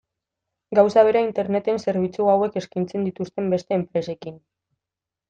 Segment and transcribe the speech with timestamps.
[0.77, 4.41] Gauza bera Interneten zerbitzu hauek eskaintzen dituzten beste enpresekin.